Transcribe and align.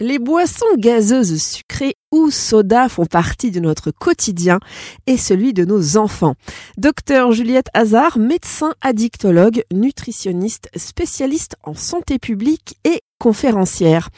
Les 0.00 0.18
boissons 0.18 0.64
gazeuses 0.78 1.42
sucrées 1.42 1.94
ou 2.10 2.30
soda 2.30 2.88
font 2.88 3.04
partie 3.04 3.50
de 3.50 3.60
notre 3.60 3.90
quotidien 3.90 4.58
et 5.06 5.18
celui 5.18 5.52
de 5.52 5.66
nos 5.66 5.98
enfants. 5.98 6.36
Docteur 6.78 7.32
Juliette 7.32 7.68
Hazard, 7.74 8.18
médecin 8.18 8.74
addictologue, 8.80 9.62
nutritionniste, 9.70 10.70
spécialiste 10.74 11.56
en 11.64 11.74
santé 11.74 12.18
publique 12.18 12.78
et 12.84 13.02
conférencière. 13.20 14.08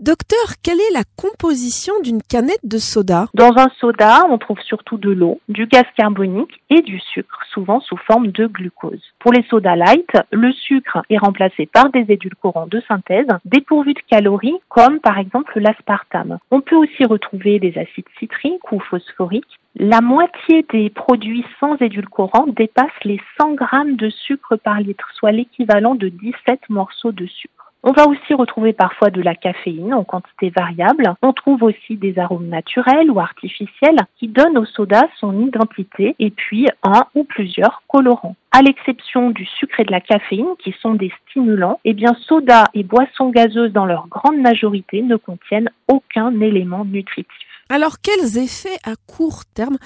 Docteur, 0.00 0.56
quelle 0.62 0.80
est 0.80 0.94
la 0.94 1.04
composition 1.14 1.92
d'une 2.02 2.22
canette 2.22 2.64
de 2.64 2.78
soda? 2.78 3.26
Dans 3.34 3.52
un 3.58 3.68
soda, 3.78 4.24
on 4.30 4.38
trouve 4.38 4.58
surtout 4.60 4.96
de 4.96 5.10
l'eau, 5.10 5.40
du 5.50 5.66
gaz 5.66 5.84
carbonique 5.94 6.62
et 6.70 6.80
du 6.80 6.98
sucre, 6.98 7.38
souvent 7.52 7.80
sous 7.80 7.98
forme 7.98 8.28
de 8.28 8.46
glucose. 8.46 9.02
Pour 9.18 9.34
les 9.34 9.42
sodas 9.50 9.76
light, 9.76 10.10
le 10.32 10.52
sucre 10.52 11.02
est 11.10 11.18
remplacé 11.18 11.66
par 11.66 11.90
des 11.90 12.06
édulcorants 12.08 12.66
de 12.66 12.80
synthèse 12.88 13.26
dépourvus 13.44 13.92
de 13.92 14.00
calories, 14.10 14.58
comme 14.70 15.00
par 15.00 15.18
exemple 15.18 15.60
l'aspartame. 15.60 16.38
On 16.50 16.62
peut 16.62 16.76
aussi 16.76 17.04
retrouver 17.04 17.58
des 17.58 17.76
acides 17.76 18.08
citriques 18.18 18.72
ou 18.72 18.80
phosphoriques. 18.80 19.58
La 19.76 20.00
moitié 20.00 20.64
des 20.72 20.88
produits 20.88 21.44
sans 21.60 21.76
édulcorants 21.76 22.46
dépassent 22.46 23.04
les 23.04 23.20
100 23.38 23.52
grammes 23.52 23.96
de 23.96 24.08
sucre 24.08 24.56
par 24.56 24.80
litre, 24.80 25.06
soit 25.14 25.32
l'équivalent 25.32 25.94
de 25.94 26.08
17 26.08 26.70
morceaux 26.70 27.12
de 27.12 27.26
sucre. 27.26 27.69
On 27.82 27.92
va 27.92 28.06
aussi 28.06 28.34
retrouver 28.34 28.74
parfois 28.74 29.08
de 29.08 29.22
la 29.22 29.34
caféine 29.34 29.94
en 29.94 30.04
quantité 30.04 30.50
variable. 30.50 31.14
On 31.22 31.32
trouve 31.32 31.62
aussi 31.62 31.96
des 31.96 32.18
arômes 32.18 32.48
naturels 32.48 33.10
ou 33.10 33.20
artificiels 33.20 33.96
qui 34.18 34.28
donnent 34.28 34.58
au 34.58 34.66
soda 34.66 35.08
son 35.18 35.46
identité 35.46 36.14
et 36.18 36.30
puis 36.30 36.68
un 36.82 37.04
ou 37.14 37.24
plusieurs 37.24 37.82
colorants. 37.88 38.36
À 38.52 38.60
l'exception 38.60 39.30
du 39.30 39.46
sucre 39.46 39.80
et 39.80 39.84
de 39.84 39.92
la 39.92 40.02
caféine 40.02 40.56
qui 40.58 40.74
sont 40.82 40.92
des 40.92 41.10
stimulants, 41.26 41.80
eh 41.84 41.94
bien 41.94 42.12
soda 42.26 42.64
et 42.74 42.84
boissons 42.84 43.30
gazeuses 43.30 43.72
dans 43.72 43.86
leur 43.86 44.08
grande 44.08 44.38
majorité 44.38 45.00
ne 45.00 45.16
contiennent 45.16 45.70
aucun 45.88 46.38
élément 46.40 46.84
nutritif. 46.84 47.49
Alors, 47.72 47.98
quels 48.02 48.36
effets 48.36 48.78
à 48.84 48.94
court 49.06 49.44
terme 49.54 49.76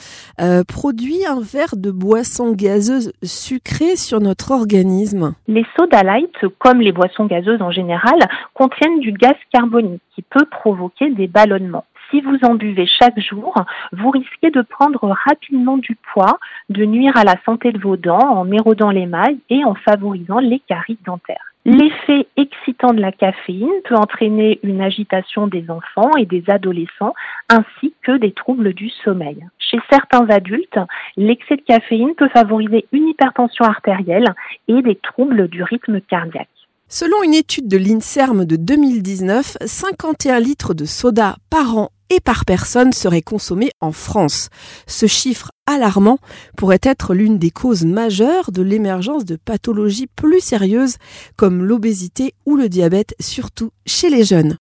euh, 0.40 0.64
produit 0.66 1.26
un 1.28 1.40
verre 1.42 1.76
de 1.76 1.90
boisson 1.90 2.52
gazeuse 2.52 3.12
sucrée 3.22 3.96
sur 3.96 4.20
notre 4.20 4.52
organisme? 4.52 5.34
Les 5.48 5.66
soda 5.76 6.02
light, 6.02 6.34
comme 6.58 6.80
les 6.80 6.92
boissons 6.92 7.26
gazeuses 7.26 7.60
en 7.60 7.70
général, 7.70 8.18
contiennent 8.54 9.00
du 9.00 9.12
gaz 9.12 9.36
carbonique 9.52 10.00
qui 10.14 10.22
peut 10.22 10.46
provoquer 10.50 11.10
des 11.10 11.26
ballonnements 11.26 11.84
si 12.10 12.20
vous 12.20 12.38
en 12.42 12.54
buvez 12.54 12.86
chaque 12.86 13.18
jour, 13.18 13.54
vous 13.92 14.10
risquez 14.10 14.50
de 14.50 14.62
prendre 14.62 15.08
rapidement 15.26 15.78
du 15.78 15.96
poids, 16.12 16.38
de 16.68 16.84
nuire 16.84 17.16
à 17.16 17.24
la 17.24 17.34
santé 17.44 17.72
de 17.72 17.80
vos 17.80 17.96
dents 17.96 18.18
en 18.18 18.52
érodant 18.52 18.90
l'émail 18.90 19.38
et 19.50 19.64
en 19.64 19.74
favorisant 19.74 20.38
les 20.38 20.60
caries 20.68 20.98
dentaires. 21.04 21.53
L'effet 21.66 22.26
excitant 22.36 22.92
de 22.92 23.00
la 23.00 23.10
caféine 23.10 23.70
peut 23.84 23.94
entraîner 23.94 24.60
une 24.62 24.82
agitation 24.82 25.46
des 25.46 25.70
enfants 25.70 26.10
et 26.18 26.26
des 26.26 26.44
adolescents 26.48 27.14
ainsi 27.48 27.94
que 28.02 28.18
des 28.18 28.32
troubles 28.32 28.74
du 28.74 28.90
sommeil. 28.90 29.38
Chez 29.58 29.78
certains 29.90 30.28
adultes, 30.28 30.78
l'excès 31.16 31.56
de 31.56 31.62
caféine 31.62 32.14
peut 32.16 32.28
favoriser 32.28 32.84
une 32.92 33.08
hypertension 33.08 33.64
artérielle 33.64 34.34
et 34.68 34.82
des 34.82 34.96
troubles 34.96 35.48
du 35.48 35.62
rythme 35.62 36.02
cardiaque. 36.02 36.48
Selon 36.96 37.24
une 37.24 37.34
étude 37.34 37.66
de 37.66 37.76
l'INSERM 37.76 38.44
de 38.44 38.54
2019, 38.54 39.56
51 39.66 40.38
litres 40.38 40.74
de 40.74 40.84
soda 40.84 41.38
par 41.50 41.76
an 41.76 41.88
et 42.08 42.20
par 42.20 42.44
personne 42.44 42.92
seraient 42.92 43.20
consommés 43.20 43.72
en 43.80 43.90
France. 43.90 44.48
Ce 44.86 45.08
chiffre 45.08 45.50
alarmant 45.66 46.18
pourrait 46.56 46.78
être 46.84 47.12
l'une 47.12 47.36
des 47.36 47.50
causes 47.50 47.84
majeures 47.84 48.52
de 48.52 48.62
l'émergence 48.62 49.24
de 49.24 49.34
pathologies 49.34 50.06
plus 50.06 50.38
sérieuses 50.38 50.98
comme 51.34 51.64
l'obésité 51.64 52.32
ou 52.46 52.54
le 52.54 52.68
diabète, 52.68 53.16
surtout 53.18 53.72
chez 53.86 54.08
les 54.08 54.22
jeunes. 54.22 54.56